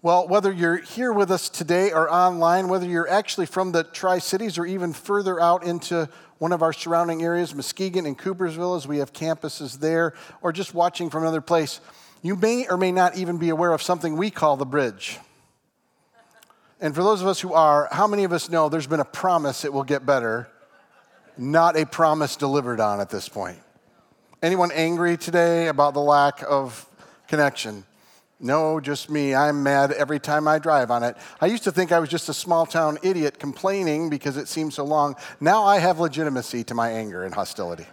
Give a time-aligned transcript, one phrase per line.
[0.00, 4.20] Well, whether you're here with us today or online, whether you're actually from the Tri
[4.20, 8.86] Cities or even further out into one of our surrounding areas, Muskegon and Coopersville, as
[8.86, 11.80] we have campuses there, or just watching from another place,
[12.22, 15.18] you may or may not even be aware of something we call the bridge.
[16.80, 19.04] And for those of us who are, how many of us know there's been a
[19.04, 20.48] promise it will get better,
[21.36, 23.58] not a promise delivered on at this point?
[24.44, 26.88] Anyone angry today about the lack of
[27.26, 27.84] connection?
[28.40, 29.34] No, just me.
[29.34, 31.16] I'm mad every time I drive on it.
[31.40, 34.72] I used to think I was just a small town idiot complaining because it seemed
[34.72, 35.16] so long.
[35.40, 37.86] Now I have legitimacy to my anger and hostility.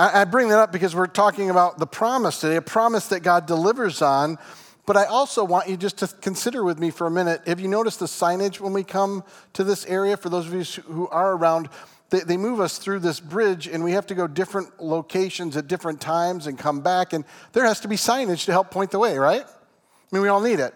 [0.00, 3.46] I bring that up because we're talking about the promise today, a promise that God
[3.46, 4.38] delivers on.
[4.86, 7.42] But I also want you just to consider with me for a minute.
[7.48, 9.24] Have you noticed the signage when we come
[9.54, 10.16] to this area?
[10.16, 11.68] For those of you who are around,
[12.10, 15.68] they, they move us through this bridge and we have to go different locations at
[15.68, 17.12] different times and come back.
[17.12, 19.44] And there has to be signage to help point the way, right?
[19.44, 20.74] I mean, we all need it.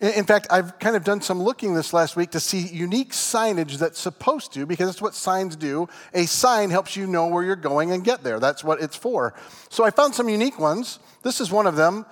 [0.00, 3.78] In fact, I've kind of done some looking this last week to see unique signage
[3.78, 5.88] that's supposed to, because that's what signs do.
[6.12, 8.38] A sign helps you know where you're going and get there.
[8.38, 9.34] That's what it's for.
[9.70, 10.98] So I found some unique ones.
[11.22, 12.04] This is one of them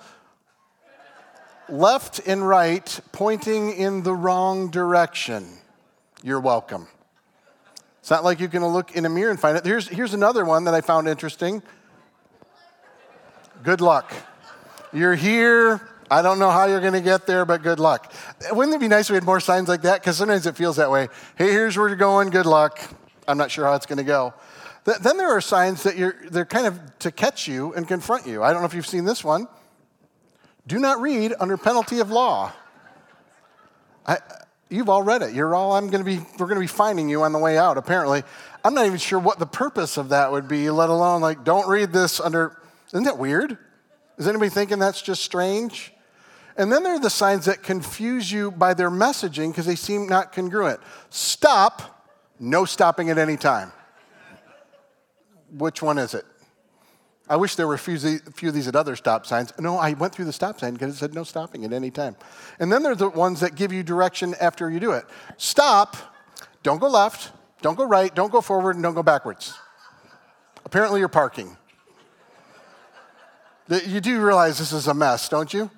[1.69, 5.47] left and right, pointing in the wrong direction.
[6.23, 6.87] You're welcome.
[8.03, 9.63] It's not like you can look in a mirror and find it.
[9.63, 11.63] Here's, here's another one that I found interesting.
[13.63, 14.11] Good luck.
[14.91, 15.79] You're here.
[16.11, 18.11] I don't know how you're going to get there, but good luck.
[18.51, 20.01] Wouldn't it be nice if we had more signs like that?
[20.01, 21.07] Because sometimes it feels that way.
[21.37, 22.29] Hey, here's where you're going.
[22.29, 22.77] Good luck.
[23.25, 24.33] I'm not sure how it's going to go.
[24.83, 28.43] Then there are signs that you're, they're kind of to catch you and confront you.
[28.43, 29.47] I don't know if you've seen this one.
[30.67, 32.51] Do not read under penalty of law.
[34.05, 34.17] I,
[34.73, 35.35] You've all read it.
[35.35, 37.59] You're all, I'm going to be, we're going to be finding you on the way
[37.59, 38.23] out, apparently.
[38.63, 41.69] I'm not even sure what the purpose of that would be, let alone, like, don't
[41.69, 43.55] read this under, isn't that weird?
[44.17, 45.93] Is anybody thinking that's just strange?
[46.57, 50.07] And then there are the signs that confuse you by their messaging because they seem
[50.07, 50.79] not congruent.
[51.11, 52.07] Stop,
[52.39, 53.71] no stopping at any time.
[55.55, 56.25] Which one is it?
[57.33, 59.51] I wish there were a few, few of these at other stop signs.
[59.57, 62.15] No, I went through the stop sign because it said no stopping at any time.
[62.59, 65.03] And then there's the ones that give you direction after you do it.
[65.37, 65.97] Stop,
[66.61, 67.31] don't go left,
[67.63, 69.57] don't go right, don't go forward, and don't go backwards.
[70.63, 71.57] Apparently, you're parking.
[73.67, 75.71] You do realize this is a mess, don't you?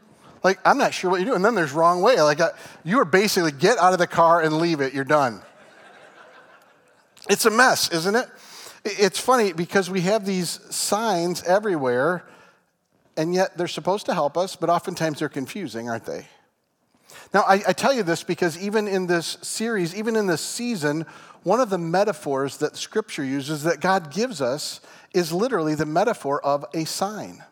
[0.44, 1.36] Like, I'm not sure what you do.
[1.36, 2.20] And then there's wrong way.
[2.22, 2.42] Like,
[2.84, 5.42] you are basically get out of the car and leave it, you're done.
[7.30, 8.28] It's a mess, isn't it?
[8.86, 12.24] It's funny because we have these signs everywhere,
[13.18, 16.28] and yet they're supposed to help us, but oftentimes they're confusing, aren't they?
[17.34, 21.08] Now, I, I, tell you this because even in this series, even in this season,
[21.42, 24.82] one of the metaphors that Scripture uses that God gives us
[25.16, 27.44] is literally the metaphor of a sign.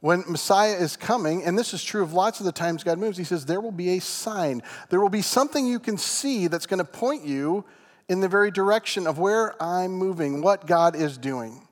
[0.00, 3.16] When Messiah is coming, and this is true of lots of the times God moves,
[3.16, 4.62] He says, There will be a sign.
[4.90, 7.64] There will be something you can see that's going to point you
[8.12, 11.66] in the very direction of where I'm moving, what God is doing.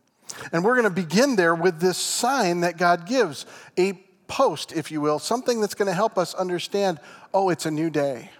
[0.54, 3.44] And we're going to begin there with this sign that God gives
[3.78, 3.92] a
[4.26, 6.98] post, if you will, something that's going to help us understand
[7.34, 8.30] oh, it's a new day.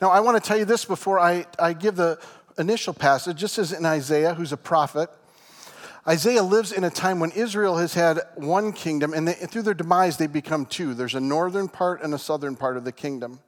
[0.00, 2.18] Now, I want to tell you this before I, I give the
[2.56, 5.10] initial passage, just as in Isaiah, who's a prophet.
[6.08, 9.74] Isaiah lives in a time when Israel has had one kingdom, and they, through their
[9.74, 10.94] demise, they become two.
[10.94, 13.40] There's a northern part and a southern part of the kingdom,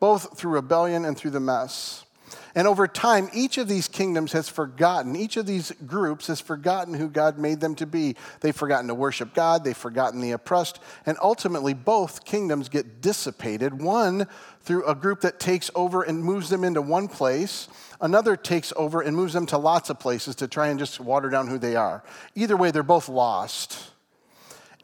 [0.00, 2.06] both through rebellion and through the mess.
[2.54, 6.94] And over time, each of these kingdoms has forgotten, each of these groups has forgotten
[6.94, 8.16] who God made them to be.
[8.40, 13.80] They've forgotten to worship God, they've forgotten the oppressed, and ultimately both kingdoms get dissipated.
[13.80, 14.26] One
[14.60, 17.68] through a group that takes over and moves them into one place,
[18.00, 21.30] another takes over and moves them to lots of places to try and just water
[21.30, 22.04] down who they are.
[22.34, 23.90] Either way, they're both lost.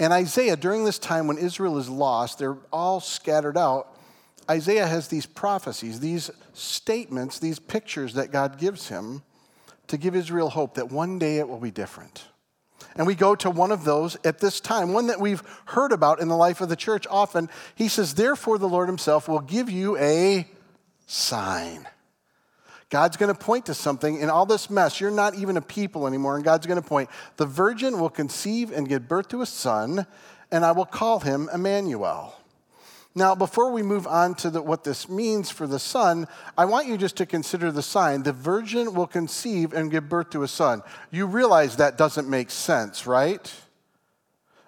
[0.00, 3.97] And Isaiah, during this time when Israel is lost, they're all scattered out.
[4.50, 9.22] Isaiah has these prophecies, these statements, these pictures that God gives him
[9.88, 12.24] to give Israel hope that one day it will be different.
[12.96, 16.20] And we go to one of those at this time, one that we've heard about
[16.20, 17.48] in the life of the church often.
[17.74, 20.48] He says, Therefore, the Lord Himself will give you a
[21.06, 21.86] sign.
[22.90, 25.00] God's going to point to something in all this mess.
[25.00, 27.10] You're not even a people anymore, and God's going to point.
[27.36, 30.06] The virgin will conceive and give birth to a son,
[30.50, 32.37] and I will call him Emmanuel.
[33.14, 36.86] Now, before we move on to the, what this means for the son, I want
[36.86, 38.22] you just to consider the sign.
[38.22, 40.82] The virgin will conceive and give birth to a son.
[41.10, 43.52] You realize that doesn't make sense, right?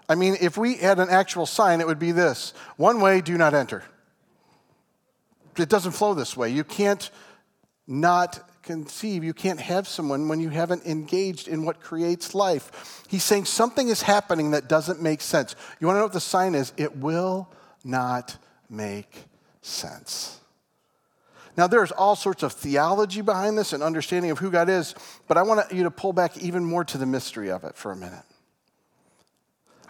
[0.09, 3.39] I mean, if we had an actual sign, it would be this one way, do
[3.39, 3.85] not enter.
[5.57, 6.51] It doesn't flow this way.
[6.51, 7.11] You can't
[7.87, 9.23] not conceive.
[9.23, 13.05] You can't have someone when you haven't engaged in what creates life.
[13.09, 15.55] He's saying something is happening that doesn't make sense.
[15.79, 16.73] You want to know what the sign is?
[16.77, 17.49] It will
[17.85, 18.37] not
[18.69, 19.25] make
[19.63, 20.41] sense.
[21.57, 24.95] Now, there's all sorts of theology behind this and understanding of who God is,
[25.29, 27.93] but I want you to pull back even more to the mystery of it for
[27.93, 28.25] a minute.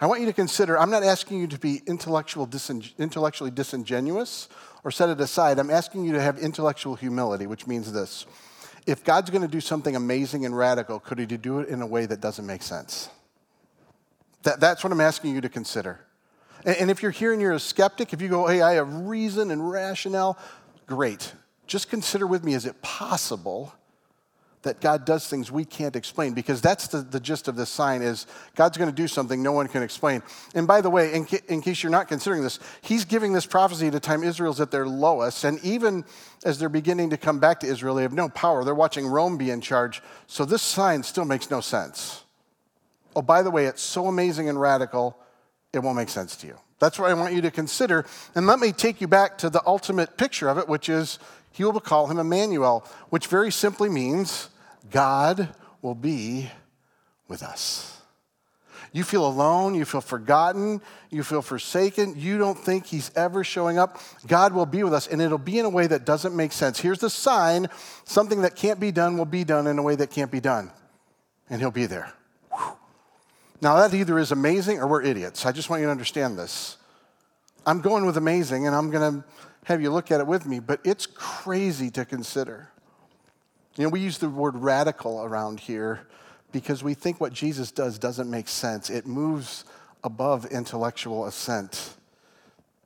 [0.01, 2.49] I want you to consider, I'm not asking you to be intellectual
[2.97, 4.49] intellectually disingenuous
[4.83, 5.59] or set it aside.
[5.59, 8.25] I'm asking you to have intellectual humility, which means this.
[8.87, 11.87] If God's going to do something amazing and radical, could he do it in a
[11.87, 13.09] way that doesn't make sense?
[14.41, 15.99] That, that's what I'm asking you to consider.
[16.65, 19.51] And, if you're here and you're a skeptic, if you go, hey, I have reason
[19.51, 20.37] and rationale,
[20.85, 21.33] great.
[21.67, 23.73] Just consider with me is it possible
[24.63, 28.01] that God does things we can't explain because that's the, the gist of this sign
[28.01, 30.21] is God's going to do something no one can explain.
[30.53, 33.87] And by the way, in, in case you're not considering this, he's giving this prophecy
[33.87, 35.43] at a time Israel's at their lowest.
[35.43, 36.05] And even
[36.45, 38.63] as they're beginning to come back to Israel, they have no power.
[38.63, 40.01] They're watching Rome be in charge.
[40.27, 42.23] So this sign still makes no sense.
[43.15, 45.17] Oh, by the way, it's so amazing and radical,
[45.73, 46.57] it won't make sense to you.
[46.79, 48.05] That's what I want you to consider.
[48.35, 51.19] And let me take you back to the ultimate picture of it, which is
[51.51, 54.49] he will call him Emmanuel, which very simply means
[54.89, 55.49] God
[55.81, 56.49] will be
[57.27, 58.01] with us.
[58.93, 63.77] You feel alone, you feel forgotten, you feel forsaken, you don't think He's ever showing
[63.77, 64.01] up.
[64.27, 66.77] God will be with us, and it'll be in a way that doesn't make sense.
[66.77, 67.67] Here's the sign
[68.03, 70.71] something that can't be done will be done in a way that can't be done,
[71.49, 72.11] and He'll be there.
[73.61, 75.45] Now, that either is amazing or we're idiots.
[75.45, 76.77] I just want you to understand this.
[77.65, 79.27] I'm going with amazing, and I'm going to
[79.65, 82.69] have you look at it with me, but it's crazy to consider.
[83.75, 86.07] You know, we use the word radical around here
[86.51, 88.89] because we think what Jesus does doesn't make sense.
[88.89, 89.63] It moves
[90.03, 91.93] above intellectual assent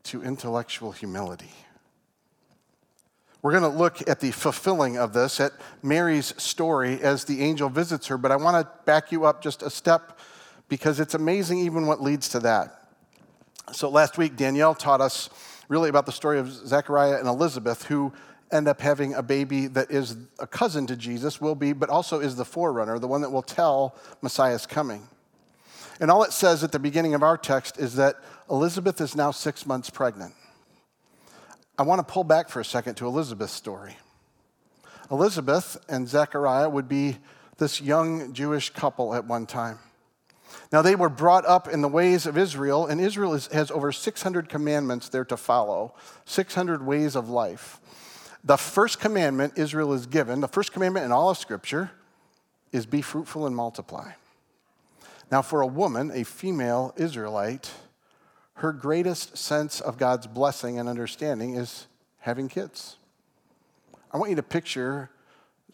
[0.04, 1.54] to intellectual humility.
[3.42, 7.69] We're going to look at the fulfilling of this, at Mary's story as the angel
[7.69, 10.19] visits her, but I want to back you up just a step
[10.67, 12.89] because it's amazing even what leads to that.
[13.73, 15.29] So last week, Danielle taught us
[15.69, 18.13] really about the story of Zechariah and Elizabeth, who
[18.51, 22.19] end up having a baby that is a cousin to Jesus, will be, but also
[22.19, 25.07] is the forerunner, the one that will tell Messiah's coming.
[26.00, 28.15] And all it says at the beginning of our text is that
[28.50, 30.33] Elizabeth is now six months pregnant.
[31.77, 33.97] I want to pull back for a second to Elizabeth's story.
[35.12, 37.17] Elizabeth and Zechariah would be
[37.57, 39.79] this young Jewish couple at one time.
[40.72, 43.92] Now, they were brought up in the ways of Israel, and Israel is, has over
[43.92, 45.94] 600 commandments there to follow,
[46.25, 47.80] 600 ways of life.
[48.44, 51.92] The first commandment Israel is given, the first commandment in all of Scripture,
[52.72, 54.12] is be fruitful and multiply.
[55.31, 57.72] Now, for a woman, a female Israelite,
[58.56, 61.88] her greatest sense of God's blessing and understanding is
[62.19, 62.98] having kids.
[64.12, 65.10] I want you to picture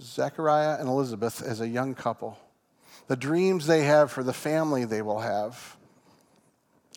[0.01, 2.39] Zechariah and Elizabeth as a young couple,
[3.11, 5.75] the dreams they have for the family they will have.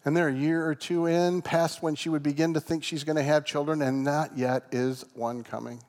[0.04, 3.02] And they're a year or two in, past when she would begin to think she's
[3.02, 5.82] going to have children, and not yet is one coming.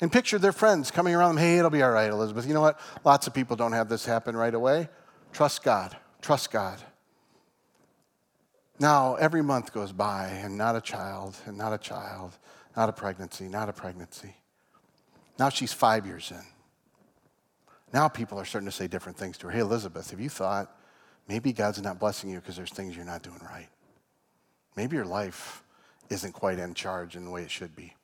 [0.00, 2.48] And picture their friends coming around them, hey, it'll be all right, Elizabeth.
[2.48, 2.80] You know what?
[3.04, 4.88] Lots of people don't have this happen right away.
[5.32, 5.96] Trust God.
[6.20, 6.82] Trust God.
[8.80, 12.36] Now, every month goes by, and not a child, and not a child,
[12.76, 14.34] not a pregnancy, not a pregnancy.
[15.38, 16.42] Now she's five years in.
[17.92, 19.52] Now people are starting to say different things to her.
[19.52, 20.74] Hey, Elizabeth, have you thought
[21.28, 23.68] Maybe God's not blessing you because there's things you're not doing right.
[24.76, 25.62] Maybe your life
[26.10, 27.94] isn't quite in charge in the way it should be.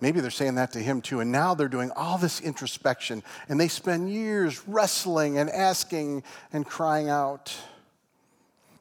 [0.00, 1.20] Maybe they're saying that to him too.
[1.20, 6.66] And now they're doing all this introspection and they spend years wrestling and asking and
[6.66, 7.56] crying out.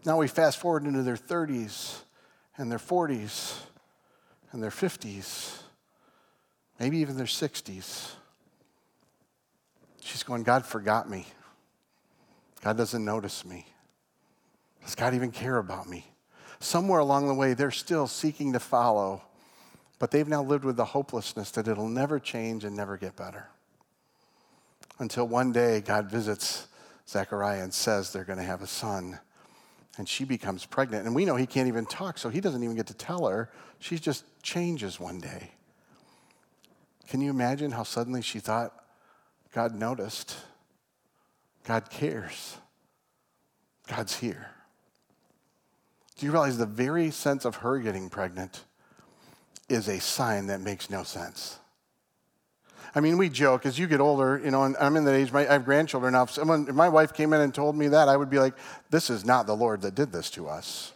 [0.06, 2.02] Now we fast forward into their 30s
[2.58, 3.60] and their 40s
[4.52, 5.62] and their 50s,
[6.80, 8.12] maybe even their 60s.
[10.04, 11.26] She's going, God forgot me.
[12.62, 13.66] God doesn't notice me.
[14.84, 16.06] Does God even care about me?
[16.60, 19.22] Somewhere along the way, they're still seeking to follow,
[20.00, 23.48] but they've now lived with the hopelessness that it'll never change and never get better.
[25.00, 26.68] Until one day, God visits
[27.08, 29.20] Zechariah and says they're going to have a son.
[29.98, 31.06] And she becomes pregnant.
[31.06, 33.50] And we know he can't even talk, so he doesn't even get to tell her.
[33.80, 35.52] She just changes one day.
[37.08, 38.83] Can you imagine how suddenly she thought
[39.54, 40.36] God noticed?
[41.64, 42.58] God cares.
[43.88, 44.50] God's here.
[46.18, 48.64] Do you realize the very sense of her getting pregnant
[49.70, 51.60] is a sign that makes no sense?
[52.96, 55.32] I mean, we joke as you get older, you know, and I'm in that age,
[55.32, 56.24] my, I have grandchildren now.
[56.24, 58.54] If, someone, if my wife came in and told me that, I would be like,
[58.92, 60.92] this is not the Lord that did this to us.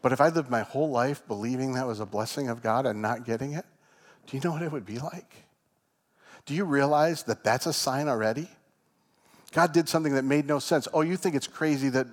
[0.00, 3.00] but if I lived my whole life believing that was a blessing of God and
[3.00, 3.64] not getting it,
[4.26, 5.41] do you know what it would be like?
[6.46, 8.48] Do you realize that that's a sign already?
[9.52, 10.88] God did something that made no sense.
[10.92, 12.06] Oh, you think it's crazy that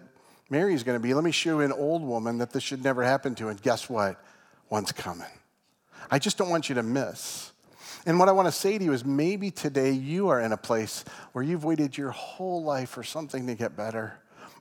[0.50, 3.04] Mary's going to be, let me show you an old woman that this should never
[3.04, 3.48] happen to.
[3.48, 4.22] And guess what?
[4.70, 5.28] One's coming.
[6.12, 7.52] I just don't want you to miss.
[8.06, 10.58] And what I want to say to you is maybe today you are in a
[10.58, 14.20] place where you've waited your whole life for something to get better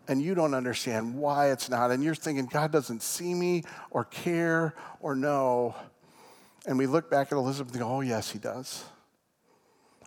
[0.09, 1.91] and you don't understand why it's not.
[1.91, 5.77] And you're thinking, God doesn't see me or care or know.
[6.67, 8.85] And we look back at Elizabeth and go, oh, yes, he does.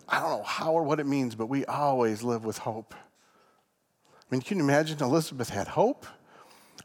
[0.08, 2.94] I don't know how or what it means, but we always live with hope.
[2.94, 6.06] I mean, can you imagine Elizabeth had hope?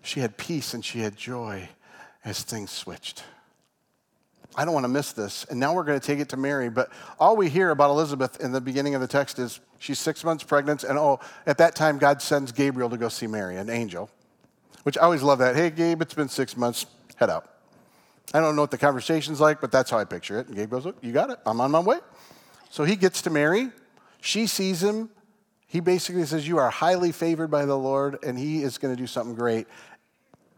[0.01, 1.69] She had peace and she had joy
[2.23, 3.23] as things switched.
[4.55, 5.45] I don't want to miss this.
[5.49, 6.69] And now we're going to take it to Mary.
[6.69, 10.23] But all we hear about Elizabeth in the beginning of the text is she's six
[10.23, 10.83] months pregnant.
[10.83, 14.09] And oh, at that time, God sends Gabriel to go see Mary, an angel,
[14.83, 15.55] which I always love that.
[15.55, 16.87] Hey, Gabe, it's been six months.
[17.17, 17.49] Head out.
[18.33, 20.47] I don't know what the conversation's like, but that's how I picture it.
[20.47, 21.37] And Gabe goes, Look, you got it.
[21.45, 21.99] I'm on my way.
[22.69, 23.71] So he gets to Mary.
[24.21, 25.09] She sees him.
[25.67, 29.01] He basically says, You are highly favored by the Lord, and he is going to
[29.01, 29.67] do something great.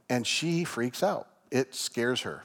[0.09, 1.27] And she freaks out.
[1.51, 2.43] It scares her.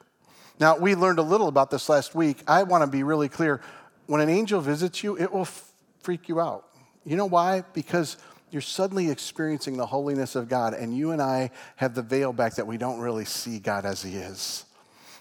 [0.60, 2.42] Now, we learned a little about this last week.
[2.46, 3.60] I want to be really clear.
[4.06, 5.68] When an angel visits you, it will f-
[6.00, 6.68] freak you out.
[7.04, 7.64] You know why?
[7.72, 8.16] Because
[8.50, 12.54] you're suddenly experiencing the holiness of God, and you and I have the veil back
[12.54, 14.64] that we don't really see God as He is.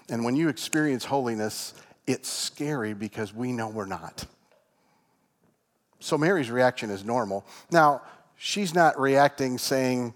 [0.08, 1.74] And when you experience holiness,
[2.06, 4.26] it's scary because we know we're not.
[6.04, 7.46] So Mary's reaction is normal.
[7.70, 8.02] Now,
[8.36, 10.12] she's not reacting saying,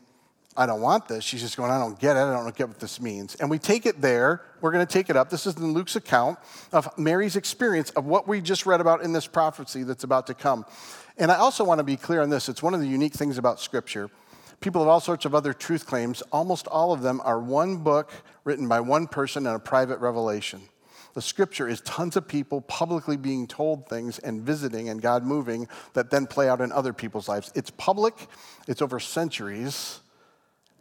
[0.54, 1.24] I don't want this.
[1.24, 2.20] She's just going, I don't get it.
[2.20, 3.36] I don't get what this means.
[3.36, 4.42] And we take it there.
[4.60, 5.30] We're going to take it up.
[5.30, 6.38] This is in Luke's account
[6.72, 10.34] of Mary's experience of what we just read about in this prophecy that's about to
[10.34, 10.66] come.
[11.16, 12.50] And I also want to be clear on this.
[12.50, 14.10] It's one of the unique things about Scripture.
[14.60, 16.20] People have all sorts of other truth claims.
[16.32, 18.10] Almost all of them are one book
[18.44, 20.60] written by one person and a private revelation.
[21.14, 25.68] The scripture is tons of people publicly being told things and visiting and God moving
[25.94, 27.50] that then play out in other people's lives.
[27.54, 28.14] It's public,
[28.66, 30.00] it's over centuries,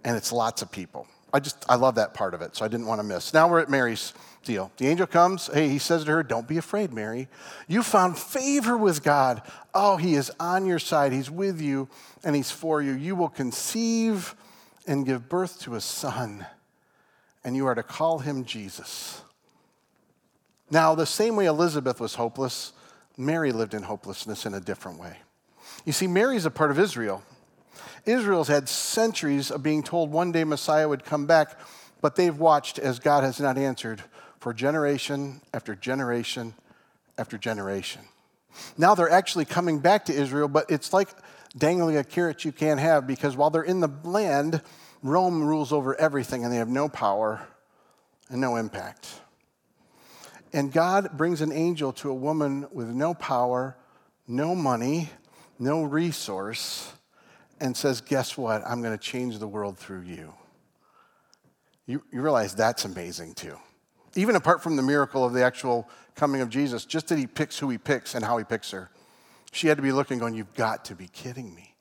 [0.03, 1.07] and it's lots of people.
[1.33, 3.33] I just, I love that part of it, so I didn't want to miss.
[3.33, 4.71] Now we're at Mary's deal.
[4.77, 5.47] The angel comes.
[5.53, 7.27] Hey, he says to her, Don't be afraid, Mary.
[7.67, 9.41] You found favor with God.
[9.73, 11.11] Oh, he is on your side.
[11.11, 11.89] He's with you
[12.23, 12.93] and he's for you.
[12.93, 14.35] You will conceive
[14.87, 16.45] and give birth to a son,
[17.43, 19.21] and you are to call him Jesus.
[20.69, 22.73] Now, the same way Elizabeth was hopeless,
[23.17, 25.17] Mary lived in hopelessness in a different way.
[25.85, 27.23] You see, Mary's a part of Israel.
[28.05, 31.57] Israel's had centuries of being told one day Messiah would come back,
[32.01, 34.03] but they've watched as God has not answered
[34.39, 36.53] for generation after generation
[37.17, 38.01] after generation.
[38.77, 41.09] Now they're actually coming back to Israel, but it's like
[41.57, 44.61] dangling a carrot you can't have because while they're in the land,
[45.03, 47.47] Rome rules over everything and they have no power
[48.29, 49.21] and no impact.
[50.53, 53.75] And God brings an angel to a woman with no power,
[54.27, 55.09] no money,
[55.59, 56.93] no resource,
[57.59, 58.63] and says, Guess what?
[58.65, 60.33] I'm going to change the world through you.
[61.85, 62.03] you.
[62.11, 63.57] You realize that's amazing too.
[64.15, 67.59] Even apart from the miracle of the actual coming of Jesus, just that he picks
[67.59, 68.89] who he picks and how he picks her.
[69.51, 71.73] She had to be looking, going, You've got to be kidding me.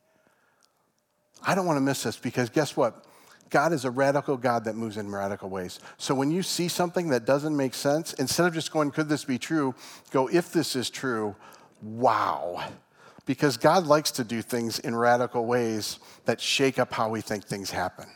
[1.46, 3.04] I don't want to miss this because guess what?
[3.50, 5.78] God is a radical God that moves in radical ways.
[5.98, 9.24] So when you see something that doesn't make sense, instead of just going, could this
[9.24, 9.74] be true?
[10.10, 11.36] Go, if this is true,
[11.82, 12.64] wow.
[13.24, 17.44] Because God likes to do things in radical ways that shake up how we think
[17.44, 18.06] things happen.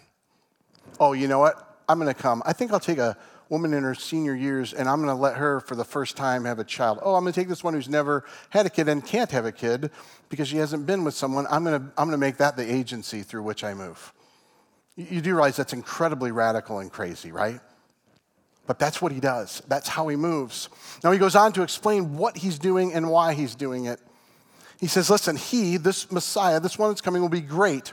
[0.98, 1.78] Oh, you know what?
[1.88, 2.42] I'm going to come.
[2.44, 3.16] I think I'll take a
[3.48, 6.44] woman in her senior years and I'm going to let her for the first time
[6.44, 7.00] have a child.
[7.02, 9.44] Oh, I'm going to take this one who's never had a kid and can't have
[9.44, 9.90] a kid
[10.28, 11.46] because she hasn't been with someone.
[11.50, 14.12] I'm going to, I'm going to make that the agency through which I move.
[15.08, 17.60] You do realize that's incredibly radical and crazy, right?
[18.66, 19.62] But that's what he does.
[19.66, 20.68] That's how he moves.
[21.02, 24.00] Now he goes on to explain what he's doing and why he's doing it.
[24.78, 27.92] He says, Listen, he, this Messiah, this one that's coming, will be great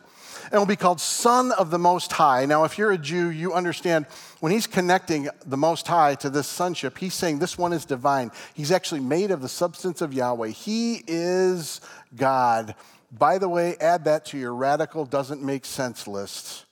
[0.51, 2.45] and will be called Son of the Most High.
[2.45, 4.05] Now, if you're a Jew, you understand
[4.39, 8.31] when he's connecting the Most High to this sonship, he's saying this one is divine.
[8.53, 10.49] He's actually made of the substance of Yahweh.
[10.49, 11.81] He is
[12.15, 12.75] God.
[13.11, 16.66] By the way, add that to your radical doesn't make sense list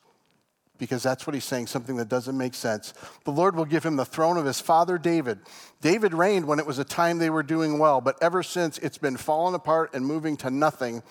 [0.77, 2.93] because that's what he's saying, something that doesn't make sense.
[3.23, 5.39] The Lord will give him the throne of his father David.
[5.81, 8.97] David reigned when it was a time they were doing well, but ever since it's
[8.97, 11.01] been falling apart and moving to nothing.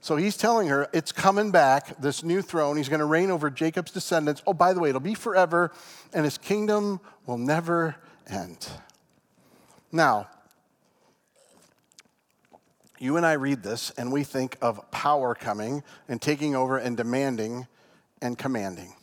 [0.00, 2.76] So he's telling her it's coming back, this new throne.
[2.76, 4.42] He's going to reign over Jacob's descendants.
[4.46, 5.72] Oh, by the way, it'll be forever,
[6.12, 7.96] and his kingdom will never
[8.28, 8.68] end.
[9.90, 10.28] Now,
[12.98, 16.96] you and I read this, and we think of power coming and taking over and
[16.96, 17.66] demanding
[18.22, 18.94] and commanding.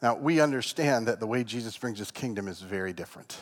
[0.00, 3.38] Now, we understand that the way Jesus brings his kingdom is very different.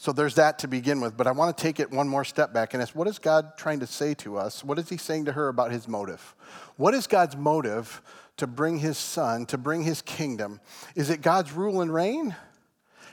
[0.00, 1.14] So there's that to begin with.
[1.14, 3.58] But I want to take it one more step back and ask what is God
[3.58, 4.64] trying to say to us?
[4.64, 6.34] What is He saying to her about His motive?
[6.78, 8.00] What is God's motive
[8.38, 10.58] to bring His Son, to bring His kingdom?
[10.94, 12.34] Is it God's rule and reign?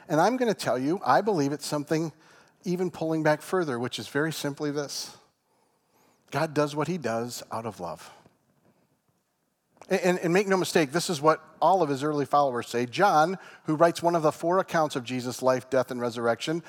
[0.07, 2.13] And I'm going to tell you, I believe it's something
[2.63, 5.13] even pulling back further, which is very simply this
[6.31, 8.09] God does what He does out of love.
[9.89, 12.85] And, and, make no mistake, this is what all of his early followers say.
[12.85, 16.61] John, who writes one of the four accounts of Jesus' life, death, and resurrection,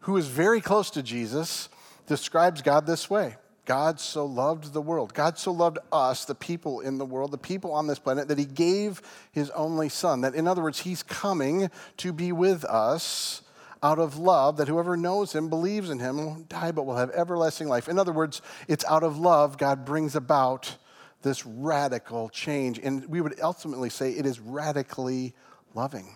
[0.00, 1.68] who is very close to Jesus,
[2.06, 5.14] describes God this way God so loved the world.
[5.14, 8.38] God so loved us, the people in the world, the people on this planet, that
[8.38, 9.00] he gave
[9.32, 10.20] his only son.
[10.22, 13.42] That, in other words, he's coming to be with us
[13.82, 17.10] out of love, that whoever knows him, believes in him, won't die but will have
[17.10, 17.88] everlasting life.
[17.88, 20.76] In other words, it's out of love God brings about
[21.24, 22.78] this radical change.
[22.78, 25.34] And we would ultimately say it is radically
[25.74, 26.14] loving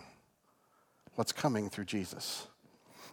[1.16, 2.46] what's coming through Jesus.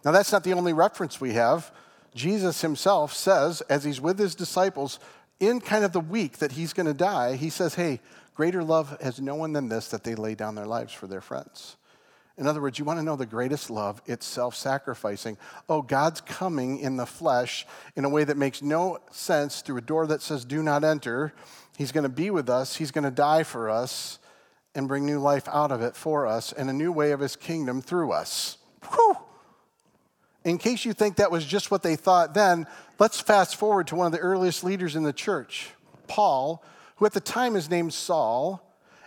[0.04, 1.72] Now, that's not the only reference we have.
[2.14, 5.00] Jesus himself says, as he's with his disciples,
[5.40, 8.00] in kind of the week that he's going to die, he says, Hey,
[8.34, 11.20] greater love has no one than this, that they lay down their lives for their
[11.20, 11.76] friends.
[12.38, 14.02] In other words, you want to know the greatest love?
[14.06, 15.38] It's self sacrificing.
[15.68, 19.82] Oh, God's coming in the flesh in a way that makes no sense through a
[19.82, 21.32] door that says, Do not enter.
[21.76, 24.18] He's going to be with us, He's going to die for us
[24.74, 27.36] and bring new life out of it for us and a new way of His
[27.36, 28.58] kingdom through us.
[28.92, 29.16] Whew.
[30.44, 32.66] In case you think that was just what they thought then,
[32.98, 35.70] let's fast forward to one of the earliest leaders in the church,
[36.06, 36.64] Paul,
[36.96, 38.62] who at the time is named Saul.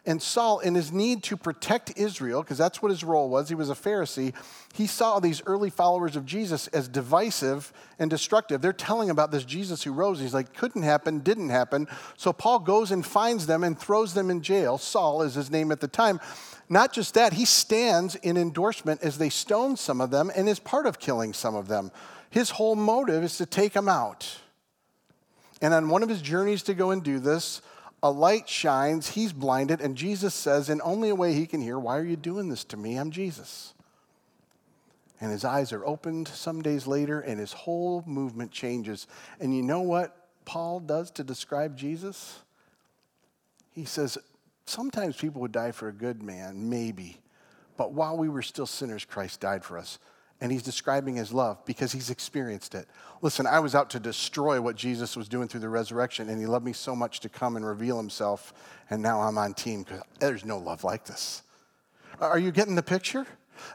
[0.09, 3.53] And Saul, in his need to protect Israel, because that's what his role was, he
[3.53, 4.33] was a Pharisee,
[4.73, 8.59] he saw these early followers of Jesus as divisive and destructive.
[8.59, 10.19] They're telling about this Jesus who rose.
[10.19, 11.87] He's like, couldn't happen, didn't happen.
[12.17, 14.79] So Paul goes and finds them and throws them in jail.
[14.79, 16.19] Saul is his name at the time.
[16.69, 20.57] Not just that, he stands in endorsement as they stone some of them and is
[20.57, 21.91] part of killing some of them.
[22.31, 24.39] His whole motive is to take them out.
[25.61, 27.61] And on one of his journeys to go and do this,
[28.01, 31.77] a light shines, he's blinded, and Jesus says, in only a way he can hear,
[31.77, 32.97] Why are you doing this to me?
[32.97, 33.73] I'm Jesus.
[35.21, 39.05] And his eyes are opened some days later, and his whole movement changes.
[39.39, 42.39] And you know what Paul does to describe Jesus?
[43.71, 44.17] He says,
[44.65, 47.17] Sometimes people would die for a good man, maybe.
[47.75, 49.99] But while we were still sinners, Christ died for us
[50.41, 52.87] and he's describing his love because he's experienced it.
[53.21, 56.45] Listen, I was out to destroy what Jesus was doing through the resurrection, and he
[56.45, 58.53] loved me so much to come and reveal himself,
[58.89, 61.43] and now I'm on team because there's no love like this.
[62.21, 63.25] Are you getting the picture?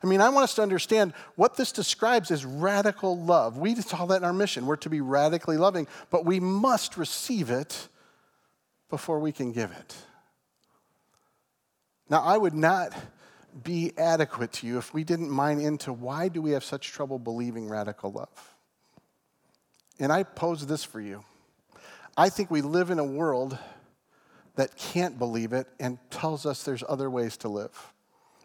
[0.02, 3.58] I mean, I want us to understand what this describes is radical love.
[3.58, 4.64] We saw that in our mission.
[4.64, 7.88] We're to be radically loving, but we must receive it
[8.88, 9.94] before we can give it.
[12.08, 12.94] Now, I would not
[13.62, 17.18] be adequate to you if we didn't mine into why do we have such trouble
[17.18, 18.54] believing radical love.
[19.98, 21.24] And I pose this for you.
[22.16, 23.58] I think we live in a world
[24.56, 27.92] that can't believe it and tells us there's other ways to live.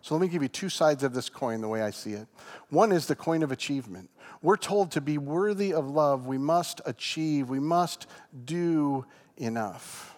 [0.02, 2.28] So let me give you two sides of this coin the way I see it.
[2.69, 4.10] One is the coin of achievement.
[4.41, 8.08] We're told to be worthy of love, we must achieve, we must
[8.45, 9.06] do
[9.38, 10.15] enough.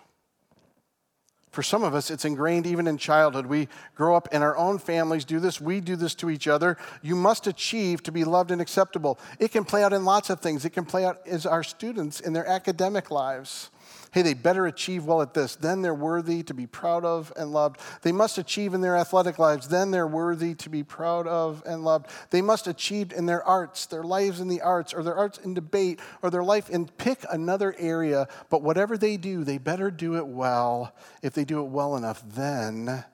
[1.52, 3.46] For some of us, it's ingrained even in childhood.
[3.46, 6.78] We grow up in our own families, do this, we do this to each other.
[7.02, 9.20] You must achieve to be loved and acceptable.
[9.38, 10.64] It can play out in lots of things.
[10.64, 13.70] It can play out as our students in their academic lives
[14.12, 15.56] hey, they better achieve well at this.
[15.56, 17.80] Then they're worthy to be proud of and loved.
[18.02, 19.70] They must achieve in their athletic lives.
[19.70, 22.08] Then they're worthy to be proud of and loved.
[22.30, 25.54] They must achieve in their arts, their lives in the arts, or their arts in
[25.54, 28.28] debate, or their life in pick another area.
[28.50, 30.94] But whatever they do, they better do it well.
[31.22, 33.06] If they do it well enough, then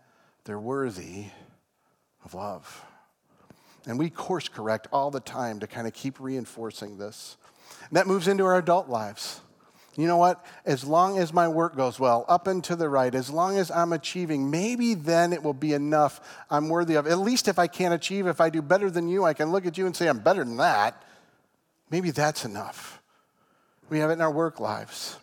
[0.45, 1.25] they're worthy
[2.25, 2.83] of love.
[3.85, 7.37] And we course correct all the time to kind of keep reinforcing this.
[7.87, 9.41] And that moves into our adult lives.
[9.97, 10.45] You know what?
[10.63, 13.71] As long as my work goes well, up and to the right, as long as
[13.71, 17.07] I'm achieving, maybe then it will be enough I'm worthy of.
[17.07, 19.65] At least if I can't achieve, if I do better than you, I can look
[19.65, 21.03] at you and say, I'm better than that.
[21.89, 23.01] Maybe that's enough.
[23.89, 25.17] We have it in our work lives.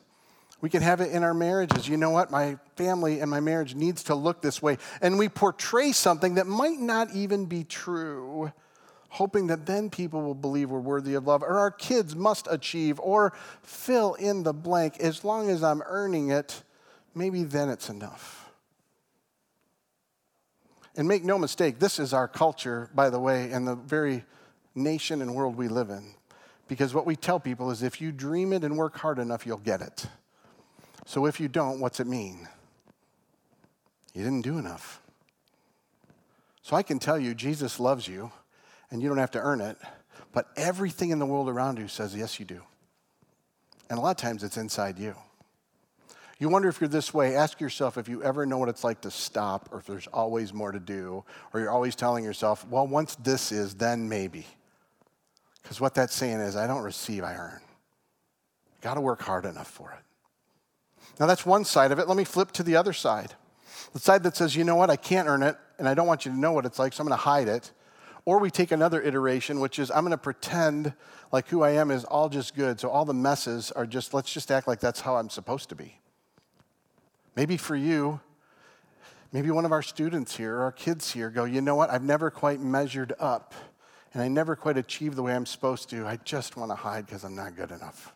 [0.61, 1.87] We can have it in our marriages.
[1.87, 2.33] You know what?
[2.33, 4.79] My family and my marriage needs to look this way.
[5.01, 8.51] And we portray something that might not even be true
[9.15, 12.99] hoping that then people will believe we're worthy of love, or our kids must achieve,
[12.99, 14.99] or fill in the blank.
[14.99, 16.65] As long as I'm earning it,
[17.15, 18.51] maybe then it's enough.
[20.97, 24.25] And make no mistake, this is our culture, by the way, and the very
[24.75, 26.15] nation and world we live in.
[26.67, 29.59] Because what we tell people is if you dream it and work hard enough, you'll
[29.59, 30.07] get it.
[31.07, 32.49] So if you don't, what's it mean?
[34.13, 35.01] You didn't do enough.
[36.63, 38.33] So I can tell you, Jesus loves you
[38.95, 39.77] and you don't have to earn it.
[40.33, 42.63] But everything in the world around you says, yes, you do.
[43.91, 45.17] And a lot of times it's inside you.
[46.39, 47.35] You wonder if you're this way.
[47.35, 50.55] Ask yourself if you ever know what it's like to stop or if there's always
[50.55, 54.47] more to do, or you're always telling yourself, well, once this is, then maybe.
[55.61, 57.61] Because what that's saying is, I don't receive, I earn.
[58.81, 61.05] Got to work hard enough for it.
[61.19, 62.07] Now, that's one side of it.
[62.07, 63.35] Let me flip to the other side
[63.93, 66.25] the side that says, you know what, I can't earn it, and I don't want
[66.25, 67.71] you to know what it's like, so I'm going to hide it.
[68.27, 70.95] Or we take another iteration, which is I'm going to pretend
[71.31, 72.81] like who I am is all just good.
[72.81, 75.75] So all the messes are just, let's just act like that's how I'm supposed to
[75.75, 75.99] be.
[77.37, 78.21] Maybe for you,
[79.33, 81.91] maybe one of our students here, our kids here, go, you know what?
[81.91, 83.53] I've never quite measured up
[84.15, 86.07] and I never quite achieved the way I'm supposed to.
[86.07, 88.15] I just want to hide because I'm not good enough.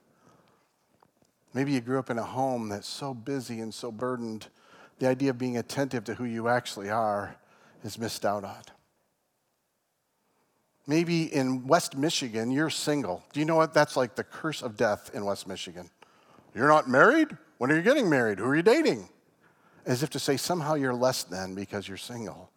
[1.52, 4.46] Maybe you grew up in a home that's so busy and so burdened,
[5.00, 7.36] the idea of being attentive to who you actually are
[7.84, 8.62] is missed out on.
[10.88, 13.22] Maybe in West Michigan, you're single.
[13.35, 13.74] Do you know what?
[13.74, 15.90] That's like the curse of death in West Michigan.
[16.55, 17.29] You're not married?
[17.59, 18.38] When are you getting married?
[18.38, 19.11] Who are you dating?
[19.85, 22.51] As if to say somehow you're less than because you're single.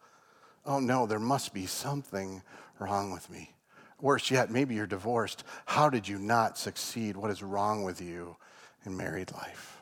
[0.65, 2.41] Oh no, there must be something
[2.79, 3.53] wrong with me.
[3.99, 5.43] Worse yet, maybe you're divorced.
[5.65, 7.17] How did you not succeed?
[7.17, 8.37] What is wrong with you
[8.85, 9.80] in married life?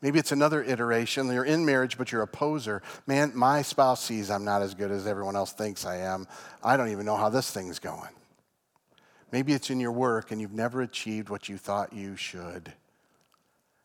[0.00, 1.26] Maybe it's another iteration.
[1.26, 2.82] You're in marriage, but you're a poser.
[3.06, 6.28] Man, my spouse sees I'm not as good as everyone else thinks I am.
[6.62, 8.10] I don't even know how this thing's going.
[9.32, 12.72] Maybe it's in your work and you've never achieved what you thought you should.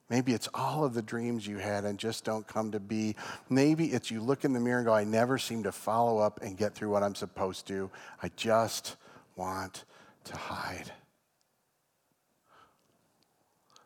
[0.09, 3.15] Maybe it's all of the dreams you had and just don't come to be.
[3.49, 6.41] Maybe it's you look in the mirror and go, I never seem to follow up
[6.43, 7.89] and get through what I'm supposed to.
[8.21, 8.97] I just
[9.35, 9.85] want
[10.25, 10.91] to hide.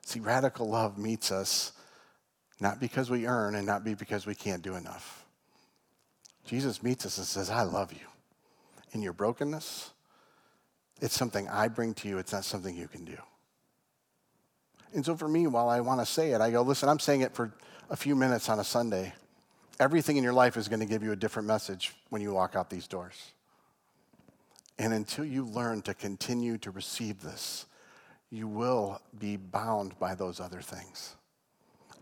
[0.01, 1.71] See, radical love meets us
[2.59, 5.25] not because we earn and not be because we can't do enough.
[6.45, 8.07] Jesus meets us and says, I love you.
[8.93, 9.91] In your brokenness,
[11.01, 13.17] it's something I bring to you, it's not something you can do.
[14.93, 17.21] And so for me, while I want to say it, I go, listen, I'm saying
[17.21, 17.53] it for
[17.89, 19.13] a few minutes on a Sunday.
[19.79, 22.55] Everything in your life is going to give you a different message when you walk
[22.55, 23.33] out these doors.
[24.79, 27.65] And until you learn to continue to receive this,
[28.29, 31.15] you will be bound by those other things.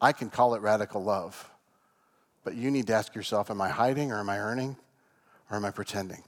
[0.05, 1.49] I can call it radical love,
[2.43, 4.77] but you need to ask yourself am I hiding or am I earning
[5.49, 6.23] or am I pretending?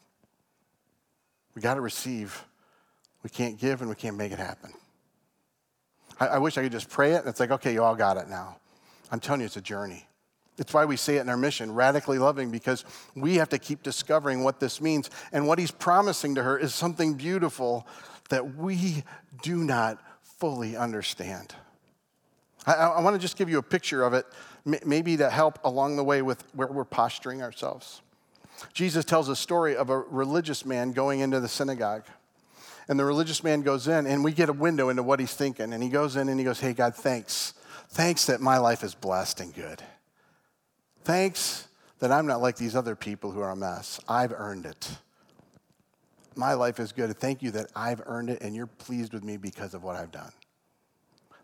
[1.53, 2.43] We got to receive.
[3.21, 4.71] We can't give and we can't make it happen.
[6.19, 8.17] I, I wish I could just pray it and it's like, okay, you all got
[8.17, 8.57] it now.
[9.11, 10.07] I'm telling you, it's a journey.
[10.57, 12.83] It's why we say it in our mission, radically loving, because
[13.15, 15.11] we have to keep discovering what this means.
[15.31, 17.85] And what he's promising to her is something beautiful
[18.29, 19.03] that we
[19.43, 21.53] do not fully understand.
[22.67, 24.25] I, I want to just give you a picture of it,
[24.85, 28.01] maybe to help along the way with where we're posturing ourselves.
[28.73, 32.03] Jesus tells a story of a religious man going into the synagogue.
[32.89, 35.73] And the religious man goes in, and we get a window into what he's thinking.
[35.73, 37.53] And he goes in and he goes, Hey, God, thanks.
[37.89, 39.81] Thanks that my life is blessed and good.
[41.03, 41.67] Thanks
[41.99, 43.99] that I'm not like these other people who are a mess.
[44.07, 44.97] I've earned it.
[46.35, 47.15] My life is good.
[47.17, 50.11] Thank you that I've earned it and you're pleased with me because of what I've
[50.11, 50.31] done.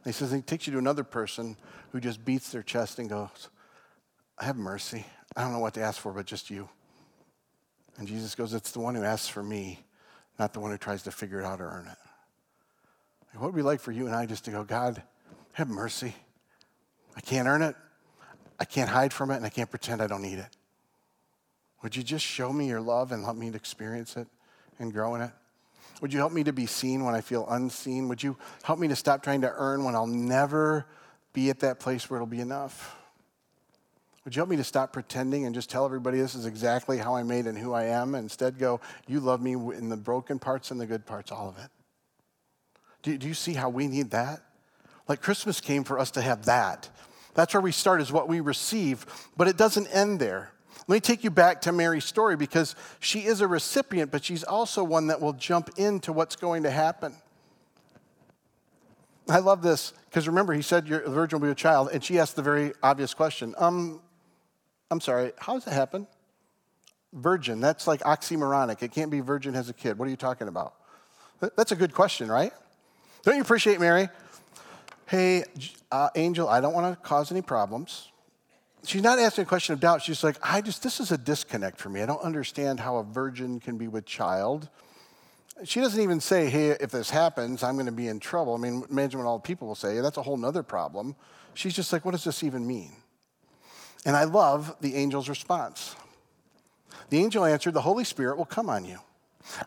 [0.03, 1.55] He says, he takes you to another person
[1.91, 3.49] who just beats their chest and goes,
[4.37, 5.05] I have mercy.
[5.35, 6.67] I don't know what to ask for, but just you.
[7.97, 9.79] And Jesus goes, It's the one who asks for me
[10.39, 11.97] not the one who tries to figure it out or earn it.
[13.37, 15.01] What would it be like for you and I just to go, God,
[15.53, 16.15] have mercy.
[17.15, 17.75] I can't earn it.
[18.59, 20.49] I can't hide from it, and I can't pretend I don't need it.
[21.81, 24.27] Would you just show me your love and help me experience it
[24.79, 25.31] and grow in it?
[26.03, 28.09] Would you help me to be seen when I feel unseen?
[28.09, 30.85] Would you help me to stop trying to earn when I'll never
[31.31, 32.97] be at that place where it'll be enough?
[34.25, 37.15] Would you help me to stop pretending and just tell everybody this is exactly how
[37.15, 38.15] I'm made and who I am?
[38.15, 41.47] And instead, go, you love me in the broken parts and the good parts, all
[41.47, 41.71] of it.
[43.01, 44.41] Do, do you see how we need that?
[45.07, 46.89] Like Christmas came for us to have that.
[47.33, 49.05] That's where we start, is what we receive,
[49.37, 50.52] but it doesn't end there.
[50.87, 54.43] Let me take you back to Mary's story because she is a recipient, but she's
[54.43, 57.15] also one that will jump into what's going to happen.
[59.29, 62.19] I love this because remember, he said, the virgin will be a child, and she
[62.19, 64.01] asked the very obvious question um,
[64.91, 66.05] I'm sorry, how does it happen?
[67.13, 68.83] Virgin, that's like oxymoronic.
[68.83, 69.97] It can't be virgin has a kid.
[69.97, 70.75] What are you talking about?
[71.39, 72.51] That's a good question, right?
[73.23, 74.09] Don't you appreciate Mary?
[75.07, 75.43] Hey,
[75.91, 78.11] uh, angel, I don't want to cause any problems.
[78.85, 80.01] She's not asking a question of doubt.
[80.01, 82.01] She's like, I just, this is a disconnect for me.
[82.01, 84.67] I don't understand how a virgin can be with child.
[85.63, 88.55] She doesn't even say, hey, if this happens, I'm going to be in trouble.
[88.55, 89.99] I mean, imagine what all the people will say.
[90.01, 91.15] That's a whole other problem.
[91.53, 92.91] She's just like, what does this even mean?
[94.05, 95.95] And I love the angel's response.
[97.09, 98.99] The angel answered, The Holy Spirit will come on you,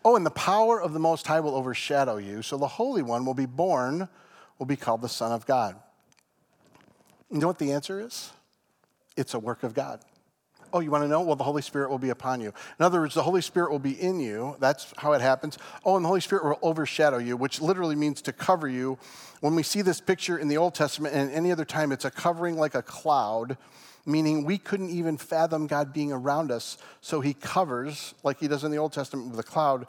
[0.04, 3.24] Oh, and the power of the Most High will overshadow you, so the Holy One
[3.24, 4.08] will be born,
[4.58, 5.76] will be called the Son of God.
[7.30, 8.32] You know what the answer is?
[9.16, 10.00] It's a work of God.
[10.72, 11.22] Oh, you want to know?
[11.22, 12.52] Well, the Holy Spirit will be upon you.
[12.78, 14.56] In other words, the Holy Spirit will be in you.
[14.58, 15.58] That's how it happens.
[15.84, 18.98] Oh, and the Holy Spirit will overshadow you, which literally means to cover you.
[19.40, 22.10] When we see this picture in the Old Testament and any other time, it's a
[22.10, 23.56] covering like a cloud,
[24.04, 26.78] meaning we couldn't even fathom God being around us.
[27.00, 29.86] So he covers, like he does in the Old Testament with a cloud,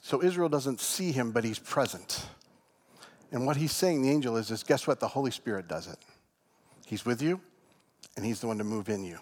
[0.00, 2.26] so Israel doesn't see him, but he's present.
[3.32, 5.00] And what he's saying, the angel is, is guess what?
[5.00, 5.98] The Holy Spirit does it.
[6.86, 7.40] He's with you,
[8.20, 9.18] and he's the one to move in you.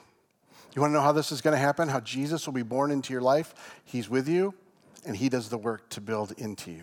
[0.75, 1.89] You want to know how this is going to happen?
[1.89, 3.55] How Jesus will be born into your life?
[3.85, 4.55] He's with you,
[5.07, 6.83] and He does the work to build into you.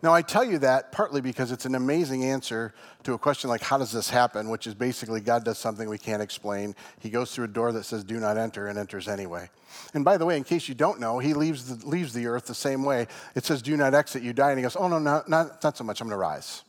[0.00, 3.62] Now, I tell you that partly because it's an amazing answer to a question like,
[3.62, 4.48] how does this happen?
[4.48, 6.76] Which is basically God does something we can't explain.
[7.00, 9.50] He goes through a door that says, do not enter, and enters anyway.
[9.92, 12.46] And by the way, in case you don't know, He leaves the, leaves the earth
[12.46, 13.08] the same way.
[13.34, 14.50] It says, do not exit, you die.
[14.50, 16.62] And He goes, oh, no, not, not, not so much, I'm going to rise.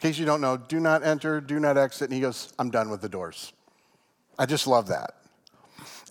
[0.00, 2.08] In case you don't know, do not enter, do not exit.
[2.08, 3.52] And He goes, I'm done with the doors.
[4.38, 5.14] I just love that.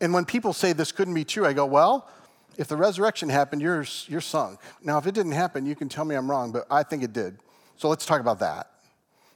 [0.02, 2.10] And when people say this couldn't be true, I go, well,
[2.58, 4.60] if the resurrection happened, you're, you're sunk.
[4.82, 7.14] Now, if it didn't happen, you can tell me I'm wrong, but I think it
[7.14, 7.38] did.
[7.78, 8.72] So let's talk about that.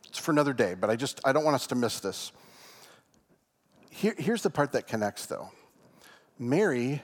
[0.08, 2.32] It's for another day, but I just, I don't want us to miss this.
[3.90, 5.52] Here, here's the part that connects, though
[6.38, 7.02] Mary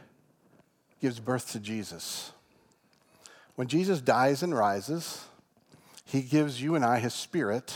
[1.01, 2.31] gives birth to Jesus.
[3.55, 5.25] When Jesus dies and rises,
[6.05, 7.73] he gives you and I his spirit,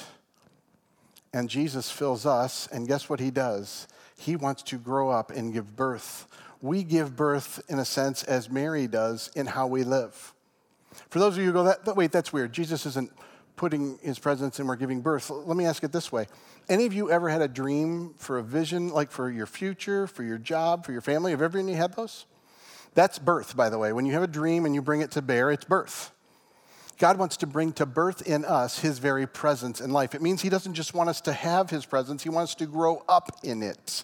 [1.34, 3.88] and Jesus fills us, and guess what he does?
[4.20, 6.28] He wants to grow up and give birth.
[6.62, 10.34] We give birth, in a sense, as Mary does in how we live.
[11.10, 12.52] For those of you who go, that, wait, that's weird.
[12.52, 13.12] Jesus isn't
[13.56, 15.30] putting his presence and we're giving birth.
[15.30, 16.28] Let me ask it this way
[16.68, 20.24] Any of you ever had a dream for a vision, like for your future, for
[20.24, 21.32] your job, for your family?
[21.32, 22.26] Have everyone had those?
[22.96, 23.94] That's birth, by the way.
[23.94, 26.12] When you have a dream and you bring it to bear, it's birth.
[27.00, 30.14] God wants to bring to birth in us his very presence in life.
[30.14, 32.66] It means he doesn't just want us to have his presence, he wants us to
[32.66, 34.04] grow up in it.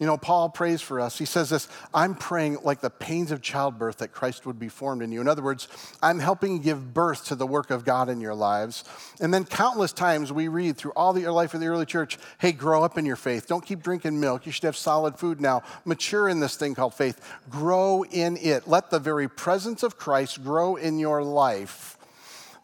[0.00, 1.18] You know, Paul prays for us.
[1.18, 5.02] He says this I'm praying like the pains of childbirth that Christ would be formed
[5.02, 5.20] in you.
[5.20, 5.68] In other words,
[6.02, 8.82] I'm helping give birth to the work of God in your lives.
[9.20, 12.52] And then countless times we read through all the life of the early church hey,
[12.52, 13.46] grow up in your faith.
[13.46, 14.46] Don't keep drinking milk.
[14.46, 15.62] You should have solid food now.
[15.84, 17.20] Mature in this thing called faith.
[17.50, 18.66] Grow in it.
[18.66, 21.98] Let the very presence of Christ grow in your life.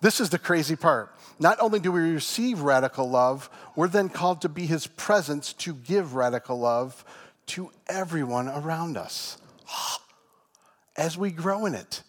[0.01, 1.13] This is the crazy part.
[1.39, 5.75] Not only do we receive radical love, we're then called to be his presence to
[5.75, 7.05] give radical love
[7.47, 9.39] to everyone around us
[10.97, 12.03] as we grow in it.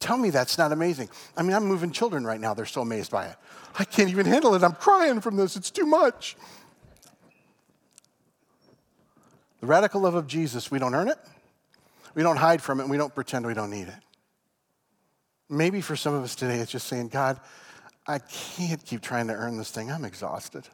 [0.00, 1.08] Tell me that's not amazing.
[1.36, 2.54] I mean, I'm moving children right now.
[2.54, 3.36] They're so amazed by it.
[3.78, 4.62] I can't even handle it.
[4.62, 5.56] I'm crying from this.
[5.56, 6.36] It's too much.
[9.60, 11.18] The radical love of Jesus, we don't earn it.
[12.14, 12.88] We don't hide from it.
[12.88, 13.94] We don't pretend we don't need it.
[15.48, 17.40] Maybe for some of us today, it's just saying, God,
[18.06, 19.90] I can't keep trying to earn this thing.
[19.90, 20.64] I'm exhausted.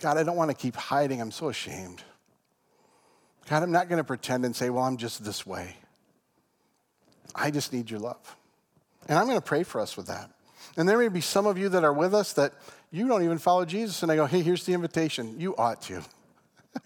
[0.00, 1.20] God, I don't want to keep hiding.
[1.20, 2.02] I'm so ashamed.
[3.48, 5.76] God, I'm not going to pretend and say, well, I'm just this way.
[7.34, 8.36] I just need your love.
[9.08, 10.30] And I'm going to pray for us with that.
[10.76, 12.52] And there may be some of you that are with us that
[12.90, 14.02] you don't even follow Jesus.
[14.02, 15.40] And I go, hey, here's the invitation.
[15.40, 16.02] You ought to.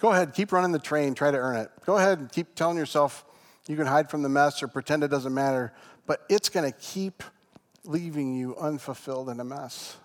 [0.00, 1.70] Go ahead, keep running the train, try to earn it.
[1.86, 3.24] Go ahead and keep telling yourself
[3.66, 5.72] you can hide from the mess or pretend it doesn't matter,
[6.06, 7.22] but it's going to keep
[7.84, 9.96] leaving you unfulfilled in a mess.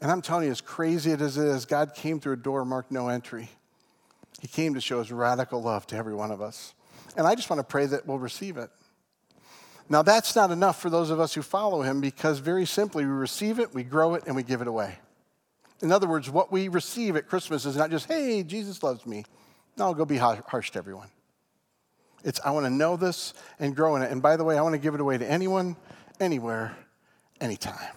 [0.00, 2.92] And I'm telling you, as crazy as it is, God came through a door marked
[2.92, 3.50] no entry.
[4.40, 6.74] He came to show his radical love to every one of us.
[7.16, 8.70] And I just want to pray that we'll receive it.
[9.88, 13.10] Now, that's not enough for those of us who follow him because, very simply, we
[13.10, 14.98] receive it, we grow it, and we give it away.
[15.80, 19.24] In other words, what we receive at Christmas is not just, hey, Jesus loves me.
[19.76, 21.08] No, I'll go be harsh to everyone.
[22.22, 24.10] It's, I want to know this and grow in it.
[24.10, 25.76] And by the way, I want to give it away to anyone,
[26.20, 26.76] anywhere,
[27.40, 27.94] anytime.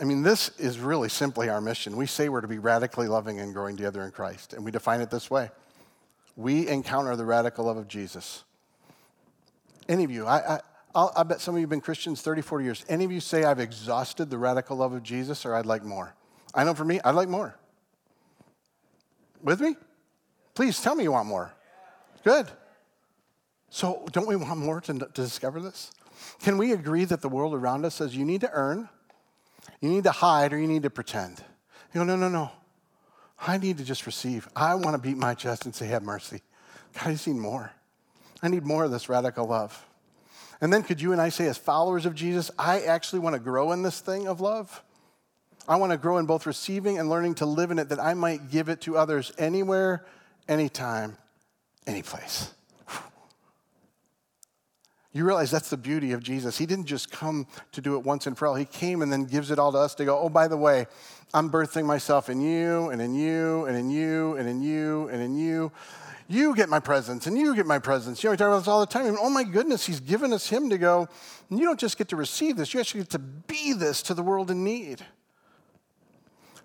[0.00, 1.94] I mean, this is really simply our mission.
[1.94, 5.00] We say we're to be radically loving and growing together in Christ, and we define
[5.00, 5.50] it this way
[6.36, 8.44] we encounter the radical love of Jesus.
[9.88, 10.60] Any of you, I,
[10.94, 12.84] I, I bet some of you have been Christians 30, 40 years.
[12.88, 16.14] Any of you say, I've exhausted the radical love of Jesus, or I'd like more?
[16.54, 17.56] I know for me, I'd like more.
[19.42, 19.76] With me?
[20.54, 21.52] Please tell me you want more.
[22.24, 22.46] Good.
[23.68, 25.90] So, don't we want more to, to discover this?
[26.40, 28.88] Can we agree that the world around us says you need to earn,
[29.80, 31.38] you need to hide or you need to pretend.
[31.92, 32.50] You go, no, no, no.
[33.40, 34.48] I need to just receive.
[34.54, 36.42] I want to beat my chest and say, have mercy.
[36.94, 37.72] God, I just need more.
[38.42, 39.86] I need more of this radical love.
[40.60, 43.40] And then could you and I say, as followers of Jesus, I actually want to
[43.40, 44.82] grow in this thing of love?
[45.66, 48.14] I want to grow in both receiving and learning to live in it that I
[48.14, 50.04] might give it to others anywhere,
[50.48, 51.16] anytime,
[51.86, 52.52] anyplace.
[55.12, 56.56] You realize that's the beauty of Jesus.
[56.56, 58.54] He didn't just come to do it once and for all.
[58.54, 60.86] He came and then gives it all to us to go, oh, by the way,
[61.34, 65.20] I'm birthing myself in you and in you and in you and in you and
[65.20, 65.72] in you.
[66.28, 68.22] You get my presence and you get my presence.
[68.22, 69.16] You know, we talk about this all the time.
[69.20, 71.08] Oh my goodness, he's given us him to go.
[71.48, 74.22] You don't just get to receive this, you actually get to be this to the
[74.22, 75.04] world in need.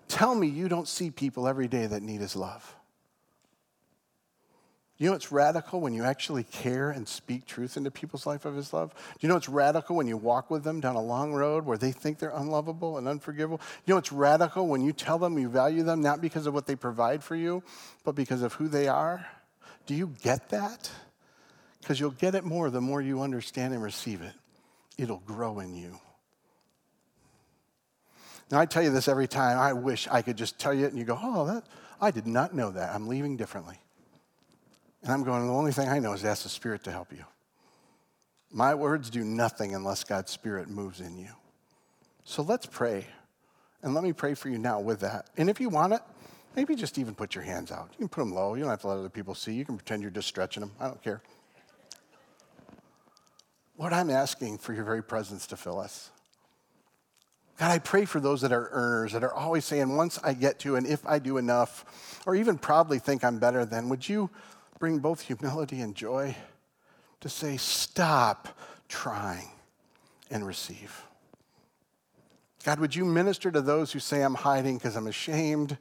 [0.06, 2.76] Tell me you don't see people every day that need his love.
[4.98, 8.56] You know it's radical when you actually care and speak truth into people's life of
[8.56, 8.94] his love?
[8.94, 11.76] Do you know it's radical when you walk with them down a long road where
[11.76, 13.60] they think they're unlovable and unforgivable?
[13.84, 16.66] You know it's radical when you tell them you value them not because of what
[16.66, 17.62] they provide for you,
[18.04, 19.26] but because of who they are?
[19.84, 20.90] Do you get that?
[21.80, 24.32] Because you'll get it more the more you understand and receive it.
[24.96, 25.98] It'll grow in you.
[28.50, 29.58] Now, I tell you this every time.
[29.58, 31.64] I wish I could just tell you it and you go, oh, that,
[32.00, 32.94] I did not know that.
[32.94, 33.78] I'm leaving differently.
[35.02, 37.24] And I'm going, the only thing I know is ask the Spirit to help you.
[38.50, 41.28] My words do nothing unless God's Spirit moves in you.
[42.24, 43.06] So let's pray.
[43.82, 45.30] And let me pray for you now with that.
[45.36, 46.00] And if you want it,
[46.56, 47.90] maybe just even put your hands out.
[47.92, 48.54] You can put them low.
[48.54, 49.52] You don't have to let other people see.
[49.52, 50.72] You can pretend you're just stretching them.
[50.80, 51.22] I don't care.
[53.78, 56.10] Lord, I'm asking for your very presence to fill us.
[57.58, 60.58] God, I pray for those that are earners, that are always saying, once I get
[60.60, 64.30] to, and if I do enough, or even probably think I'm better than, would you
[64.78, 66.36] bring both humility and joy
[67.20, 68.48] to say, stop
[68.88, 69.48] trying
[70.30, 71.02] and receive?
[72.64, 75.78] God, would you minister to those who say, I'm hiding because I'm ashamed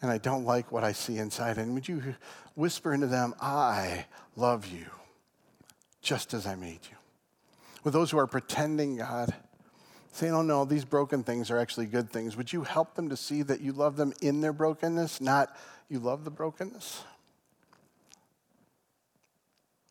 [0.00, 1.58] and I don't like what I see inside?
[1.58, 2.14] And would you
[2.54, 4.86] whisper into them, I love you
[6.00, 6.96] just as I made you?
[7.84, 9.34] With those who are pretending, God,
[10.12, 13.16] saying, oh no, these broken things are actually good things, would you help them to
[13.16, 15.54] see that you love them in their brokenness, not
[15.88, 17.02] you love the brokenness?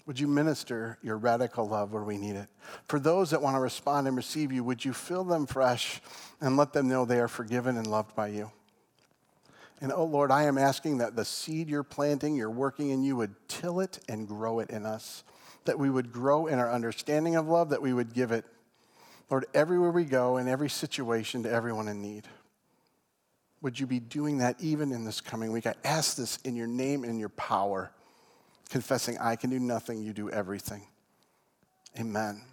[0.07, 2.47] Would you minister your radical love where we need it?
[2.85, 6.01] For those that want to respond and receive you, would you fill them fresh
[6.39, 8.49] and let them know they are forgiven and loved by you?
[9.81, 13.17] And oh Lord, I am asking that the seed you're planting, you're working in you,
[13.17, 15.25] would till it and grow it in us.
[15.65, 18.45] That we would grow in our understanding of love, that we would give it,
[19.29, 22.29] Lord, everywhere we go, in every situation, to everyone in need.
[23.61, 25.67] Would you be doing that even in this coming week?
[25.67, 27.91] I ask this in your name and your power
[28.67, 30.87] confessing, I can do nothing, you do everything.
[31.99, 32.43] Amen.